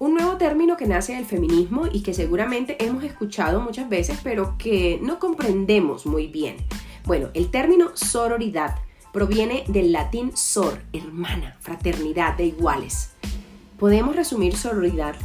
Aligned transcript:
Un 0.00 0.14
nuevo 0.14 0.36
término 0.36 0.76
que 0.76 0.86
nace 0.86 1.14
del 1.14 1.24
feminismo 1.24 1.88
y 1.90 2.02
que 2.02 2.14
seguramente 2.14 2.84
hemos 2.84 3.02
escuchado 3.02 3.60
muchas 3.60 3.88
veces, 3.88 4.20
pero 4.22 4.54
que 4.56 5.00
no 5.02 5.18
comprendemos 5.18 6.06
muy 6.06 6.28
bien. 6.28 6.56
Bueno, 7.04 7.30
el 7.34 7.50
término 7.50 7.90
sororidad 7.94 8.76
proviene 9.12 9.64
del 9.66 9.90
latín 9.90 10.36
sor, 10.36 10.82
hermana, 10.92 11.56
fraternidad 11.58 12.36
de 12.36 12.44
iguales. 12.46 13.10
Podemos 13.76 14.14
resumir 14.14 14.56
sororidad 14.56 15.16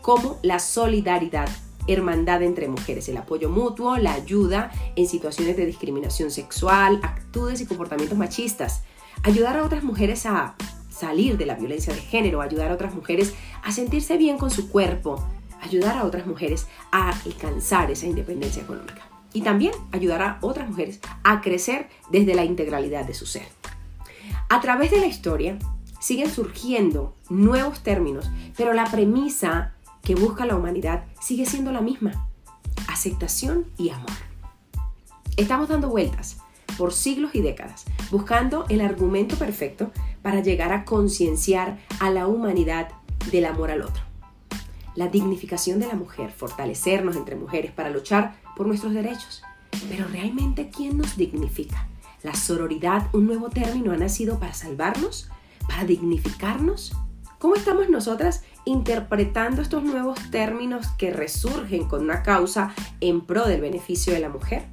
como 0.00 0.38
la 0.42 0.60
solidaridad, 0.60 1.48
hermandad 1.88 2.44
entre 2.44 2.68
mujeres, 2.68 3.08
el 3.08 3.16
apoyo 3.16 3.50
mutuo, 3.50 3.98
la 3.98 4.12
ayuda 4.12 4.70
en 4.94 5.08
situaciones 5.08 5.56
de 5.56 5.66
discriminación 5.66 6.30
sexual, 6.30 7.00
actitudes 7.02 7.60
y 7.62 7.66
comportamientos 7.66 8.16
machistas, 8.16 8.84
ayudar 9.24 9.56
a 9.56 9.64
otras 9.64 9.82
mujeres 9.82 10.24
a 10.24 10.54
salir 10.90 11.38
de 11.38 11.46
la 11.46 11.54
violencia 11.54 11.94
de 11.94 12.00
género, 12.00 12.42
ayudar 12.42 12.70
a 12.70 12.74
otras 12.74 12.94
mujeres 12.94 13.34
a 13.62 13.72
sentirse 13.72 14.16
bien 14.16 14.36
con 14.36 14.50
su 14.50 14.68
cuerpo, 14.68 15.24
ayudar 15.62 15.96
a 15.96 16.04
otras 16.04 16.26
mujeres 16.26 16.66
a 16.90 17.10
alcanzar 17.24 17.90
esa 17.90 18.06
independencia 18.06 18.62
económica 18.62 19.08
y 19.32 19.42
también 19.42 19.72
ayudar 19.92 20.22
a 20.22 20.38
otras 20.40 20.68
mujeres 20.68 21.00
a 21.22 21.40
crecer 21.40 21.88
desde 22.10 22.34
la 22.34 22.44
integralidad 22.44 23.04
de 23.06 23.14
su 23.14 23.26
ser. 23.26 23.46
A 24.48 24.60
través 24.60 24.90
de 24.90 25.00
la 25.00 25.06
historia 25.06 25.58
siguen 26.00 26.30
surgiendo 26.30 27.14
nuevos 27.28 27.82
términos, 27.82 28.30
pero 28.56 28.72
la 28.72 28.84
premisa 28.86 29.74
que 30.02 30.14
busca 30.14 30.46
la 30.46 30.56
humanidad 30.56 31.04
sigue 31.20 31.46
siendo 31.46 31.72
la 31.72 31.80
misma, 31.80 32.28
aceptación 32.88 33.66
y 33.76 33.90
amor. 33.90 34.10
Estamos 35.36 35.68
dando 35.68 35.88
vueltas 35.88 36.38
por 36.76 36.92
siglos 36.92 37.34
y 37.34 37.42
décadas, 37.42 37.84
buscando 38.10 38.64
el 38.68 38.80
argumento 38.80 39.36
perfecto 39.36 39.92
para 40.22 40.40
llegar 40.40 40.72
a 40.72 40.84
concienciar 40.84 41.78
a 41.98 42.10
la 42.10 42.26
humanidad 42.26 42.88
del 43.30 43.44
amor 43.46 43.70
al 43.70 43.82
otro. 43.82 44.02
La 44.94 45.08
dignificación 45.08 45.80
de 45.80 45.86
la 45.86 45.94
mujer, 45.94 46.30
fortalecernos 46.30 47.16
entre 47.16 47.36
mujeres 47.36 47.70
para 47.72 47.90
luchar 47.90 48.36
por 48.56 48.66
nuestros 48.66 48.92
derechos. 48.92 49.42
Pero 49.88 50.06
realmente, 50.08 50.68
¿quién 50.68 50.98
nos 50.98 51.16
dignifica? 51.16 51.88
¿La 52.22 52.34
sororidad, 52.34 53.08
un 53.12 53.26
nuevo 53.26 53.50
término, 53.50 53.92
ha 53.92 53.96
nacido 53.96 54.38
para 54.38 54.52
salvarnos? 54.52 55.30
¿Para 55.68 55.84
dignificarnos? 55.84 56.92
¿Cómo 57.38 57.54
estamos 57.54 57.88
nosotras 57.88 58.42
interpretando 58.66 59.62
estos 59.62 59.82
nuevos 59.82 60.18
términos 60.30 60.88
que 60.98 61.10
resurgen 61.10 61.88
con 61.88 62.02
una 62.02 62.22
causa 62.22 62.74
en 63.00 63.22
pro 63.22 63.46
del 63.46 63.62
beneficio 63.62 64.12
de 64.12 64.20
la 64.20 64.28
mujer? 64.28 64.66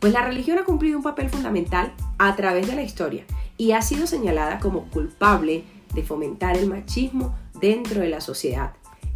Pues 0.00 0.12
la 0.12 0.22
religión 0.22 0.58
ha 0.58 0.64
cumplido 0.64 0.98
un 0.98 1.02
papel 1.02 1.30
fundamental 1.30 1.94
a 2.18 2.36
través 2.36 2.66
de 2.66 2.74
la 2.74 2.82
historia 2.82 3.24
y 3.56 3.72
ha 3.72 3.82
sido 3.82 4.06
señalada 4.06 4.58
como 4.58 4.84
culpable 4.90 5.64
de 5.94 6.02
fomentar 6.02 6.56
el 6.56 6.68
machismo 6.68 7.34
dentro 7.60 8.00
de 8.00 8.08
la 8.08 8.20
sociedad 8.20 8.74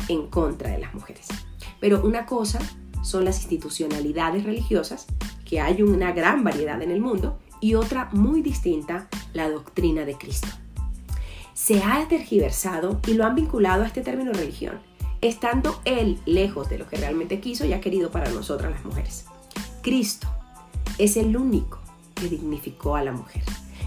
en 0.09 0.29
contra 0.29 0.71
de 0.71 0.79
las 0.79 0.95
mujeres. 0.95 1.27
Pero 1.81 2.03
una 2.03 2.27
cosa 2.27 2.61
son 3.03 3.25
las 3.25 3.39
institucionalidades 3.39 4.45
religiosas, 4.45 5.07
que 5.45 5.61
hay 5.61 5.83
una 5.83 6.13
gran 6.13 6.45
variedad 6.45 6.81
en 6.83 6.91
el 6.91 7.01
mundo, 7.01 7.39
y 7.61 7.75
otra 7.75 8.09
muy 8.13 8.43
distinta, 8.43 9.09
la 9.33 9.49
doctrina 9.51 10.05
de 10.05 10.17
Cristo. 10.17 10.49
Se 11.55 11.83
ha 11.83 12.07
tergiversado 12.09 13.01
y 13.07 13.15
lo 13.15 13.25
han 13.25 13.35
vinculado 13.35 13.83
a 13.83 13.87
este 13.87 14.03
término 14.03 14.33
religión, 14.33 14.79
estando 15.21 15.81
él 15.85 16.21
lejos 16.25 16.69
de 16.69 16.79
lo 16.79 16.87
que 16.87 16.97
realmente 16.97 17.41
quiso 17.41 17.65
y 17.65 17.73
ha 17.73 17.81
querido 17.81 18.11
para 18.11 18.31
nosotras 18.31 18.71
las 18.71 18.85
mujeres. 18.85 19.27
Cristo 19.83 20.29
es 20.99 21.17
el 21.17 21.37
único 21.37 21.79
que 22.15 22.29
dignificó 22.29 22.95
a 22.95 23.03
la 23.03 23.13
mujer, 23.13 23.43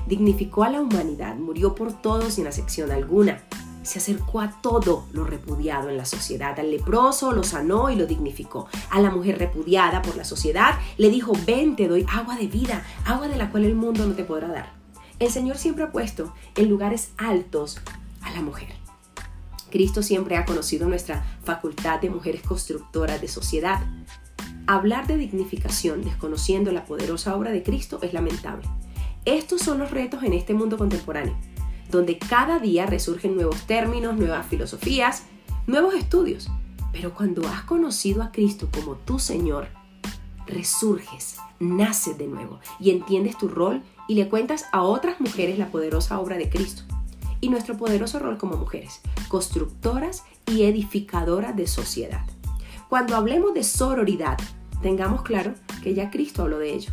dignificó 0.08 0.64
a 0.64 0.70
la 0.70 0.82
humanidad, 0.82 1.36
murió 1.36 1.76
por 1.76 1.94
todos 2.02 2.36
sin 2.36 2.48
acepción 2.48 2.92
alguna, 2.92 3.44
se 3.84 4.00
acercó 4.00 4.42
a 4.42 4.62
todo 4.62 5.06
lo 5.12 5.24
repudiado 5.24 5.90
en 5.90 5.98
la 5.98 6.06
sociedad. 6.06 6.60
Al 6.60 6.72
leproso 6.72 7.32
lo 7.32 7.44
sanó 7.44 7.90
y 7.90 7.96
lo 7.96 8.06
dignificó. 8.06 8.68
A 8.90 9.00
la 9.02 9.10
mujer 9.10 9.40
repudiada 9.40 10.02
por 10.02 10.16
la 10.16 10.24
sociedad 10.24 10.76
le 10.98 11.10
dijo, 11.10 11.34
ven, 11.46 11.76
te 11.76 11.88
doy 11.88 12.06
agua 12.12 12.36
de 12.36 12.48
vida, 12.48 12.84
agua 13.06 13.28
de 13.28 13.38
la 13.38 13.50
cual 13.50 13.66
el 13.66 13.76
mundo 13.76 14.06
no 14.06 14.14
te 14.14 14.24
podrá 14.24 14.50
dar. 14.50 14.74
El 15.20 15.32
Señor 15.32 15.58
siempre 15.58 15.84
ha 15.84 15.92
puesto 15.92 16.34
en 16.56 16.70
lugares 16.70 17.12
altos 17.18 17.80
a 18.22 18.32
la 18.32 18.42
mujer. 18.42 18.70
Cristo 19.72 20.04
siempre 20.04 20.36
ha 20.36 20.46
conocido 20.46 20.88
nuestra 20.88 21.24
facultad 21.44 22.02
de 22.02 22.10
mujeres 22.10 22.42
constructoras 22.42 23.22
de 23.22 23.28
sociedad. 23.28 23.82
Hablar 24.68 25.08
de 25.08 25.18
dignificación 25.18 26.04
desconociendo 26.04 26.72
la 26.72 26.86
poderosa 26.86 27.36
obra 27.36 27.52
de 27.52 27.64
Cristo 27.64 28.00
es 28.02 28.14
lamentable. 28.14 28.68
Estos 29.26 29.62
son 29.62 29.78
los 29.78 29.92
retos 29.92 30.24
en 30.24 30.34
este 30.34 30.56
mundo 30.56 30.78
contemporáneo, 30.78 31.36
donde 31.92 32.18
cada 32.18 32.58
día 32.58 32.88
resurgen 32.88 33.36
nuevos 33.36 33.68
términos, 33.68 34.18
nuevas 34.18 34.48
filosofías, 34.48 35.26
nuevos 35.68 35.94
estudios. 35.94 36.50
Pero 36.92 37.14
cuando 37.14 37.48
has 37.48 37.62
conocido 37.64 38.24
a 38.24 38.32
Cristo 38.32 38.68
como 38.74 38.96
tu 38.96 39.20
Señor, 39.20 39.68
resurges, 40.48 41.38
naces 41.60 42.18
de 42.18 42.26
nuevo 42.26 42.60
y 42.80 42.90
entiendes 42.90 43.38
tu 43.38 43.48
rol 43.48 43.84
y 44.08 44.16
le 44.16 44.28
cuentas 44.28 44.66
a 44.72 44.82
otras 44.82 45.22
mujeres 45.22 45.60
la 45.60 45.68
poderosa 45.68 46.20
obra 46.20 46.38
de 46.38 46.50
Cristo 46.50 46.84
y 47.42 47.50
nuestro 47.50 47.78
poderoso 47.78 48.18
rol 48.18 48.40
como 48.40 48.58
mujeres, 48.58 49.02
constructoras 49.28 50.24
y 50.48 50.64
edificadoras 50.64 51.56
de 51.56 51.68
sociedad. 51.68 52.26
Cuando 52.90 53.16
hablemos 53.16 53.54
de 53.54 53.64
sororidad, 53.64 54.38
tengamos 54.82 55.22
claro 55.22 55.54
que 55.84 55.94
ya 55.94 56.10
Cristo 56.10 56.42
habló 56.42 56.58
de 56.58 56.74
ello, 56.74 56.92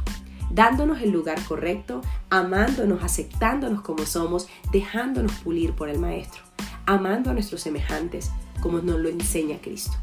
dándonos 0.50 1.00
el 1.00 1.10
lugar 1.10 1.42
correcto, 1.44 2.03
amándonos, 2.31 3.03
aceptándonos 3.03 3.82
como 3.82 4.06
somos, 4.06 4.48
dejándonos 4.72 5.32
pulir 5.41 5.72
por 5.72 5.88
el 5.88 5.98
Maestro, 5.98 6.42
amando 6.86 7.31
a 7.31 7.34
nuestros 7.34 7.62
semejantes 7.62 8.31
como 8.60 8.78
nos 8.78 8.98
lo 8.98 9.08
enseña 9.08 9.58
Cristo. 9.60 9.97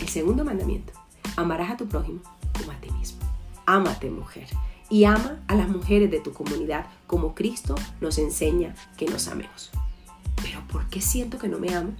El 0.00 0.08
segundo 0.08 0.44
mandamiento, 0.44 0.92
amarás 1.36 1.70
a 1.70 1.76
tu 1.76 1.86
prójimo 1.86 2.20
como 2.58 2.72
a 2.72 2.80
ti 2.80 2.90
mismo. 2.90 3.20
Ámate 3.66 4.10
mujer 4.10 4.48
y 4.90 5.04
ama 5.04 5.40
a 5.46 5.54
las 5.54 5.68
mujeres 5.68 6.10
de 6.10 6.20
tu 6.20 6.32
comunidad 6.32 6.86
como 7.06 7.34
Cristo 7.34 7.74
nos 8.00 8.18
enseña 8.18 8.74
que 8.96 9.06
nos 9.06 9.28
amemos. 9.28 9.70
Pero 10.42 10.60
¿por 10.68 10.88
qué 10.88 11.00
siento 11.00 11.38
que 11.38 11.48
no 11.48 11.58
me 11.58 11.74
amo? 11.74 11.92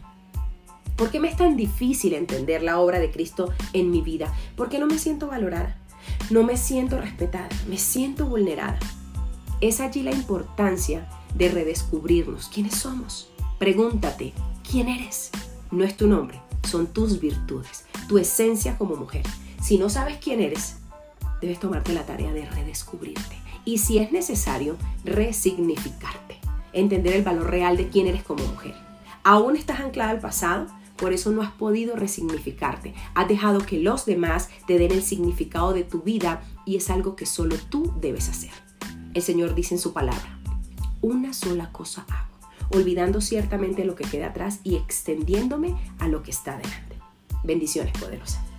¿Por 0.96 1.10
qué 1.10 1.20
me 1.20 1.28
es 1.28 1.36
tan 1.36 1.56
difícil 1.56 2.12
entender 2.12 2.62
la 2.62 2.78
obra 2.78 2.98
de 2.98 3.10
Cristo 3.10 3.52
en 3.72 3.90
mi 3.90 4.02
vida? 4.02 4.32
¿Por 4.56 4.68
qué 4.68 4.78
no 4.78 4.86
me 4.86 4.98
siento 4.98 5.26
valorada? 5.28 5.78
No 6.32 6.44
me 6.44 6.56
siento 6.56 6.98
respetada, 6.98 7.50
me 7.68 7.76
siento 7.76 8.24
vulnerada. 8.24 8.78
Es 9.60 9.80
allí 9.80 10.02
la 10.02 10.12
importancia 10.12 11.06
de 11.34 11.50
redescubrirnos 11.50 12.48
quiénes 12.48 12.74
somos. 12.74 13.30
Pregúntate, 13.58 14.32
¿quién 14.66 14.88
eres? 14.88 15.30
No 15.70 15.84
es 15.84 15.94
tu 15.94 16.06
nombre, 16.06 16.40
son 16.66 16.86
tus 16.86 17.20
virtudes, 17.20 17.84
tu 18.08 18.16
esencia 18.16 18.78
como 18.78 18.96
mujer. 18.96 19.24
Si 19.60 19.76
no 19.76 19.90
sabes 19.90 20.16
quién 20.24 20.40
eres, 20.40 20.76
debes 21.42 21.60
tomarte 21.60 21.92
la 21.92 22.06
tarea 22.06 22.32
de 22.32 22.46
redescubrirte. 22.46 23.36
Y 23.66 23.76
si 23.76 23.98
es 23.98 24.10
necesario, 24.10 24.78
resignificarte. 25.04 26.38
Entender 26.72 27.12
el 27.12 27.24
valor 27.24 27.50
real 27.50 27.76
de 27.76 27.90
quién 27.90 28.06
eres 28.06 28.22
como 28.22 28.42
mujer. 28.46 28.74
Aún 29.22 29.54
estás 29.54 29.80
anclada 29.80 30.12
al 30.12 30.20
pasado, 30.20 30.68
por 31.02 31.12
eso 31.12 31.32
no 31.32 31.42
has 31.42 31.50
podido 31.50 31.96
resignificarte. 31.96 32.94
Has 33.14 33.26
dejado 33.26 33.58
que 33.58 33.80
los 33.80 34.06
demás 34.06 34.48
te 34.68 34.78
den 34.78 34.92
el 34.92 35.02
significado 35.02 35.72
de 35.72 35.82
tu 35.82 36.02
vida 36.02 36.44
y 36.64 36.76
es 36.76 36.90
algo 36.90 37.16
que 37.16 37.26
solo 37.26 37.56
tú 37.70 37.92
debes 38.00 38.28
hacer. 38.28 38.52
El 39.12 39.20
Señor 39.20 39.56
dice 39.56 39.74
en 39.74 39.80
su 39.80 39.92
palabra, 39.92 40.38
una 41.00 41.32
sola 41.32 41.72
cosa 41.72 42.06
hago, 42.08 42.38
olvidando 42.78 43.20
ciertamente 43.20 43.84
lo 43.84 43.96
que 43.96 44.04
queda 44.04 44.28
atrás 44.28 44.60
y 44.62 44.76
extendiéndome 44.76 45.76
a 45.98 46.06
lo 46.06 46.22
que 46.22 46.30
está 46.30 46.56
delante. 46.56 46.96
Bendiciones 47.42 47.98
poderosas. 47.98 48.51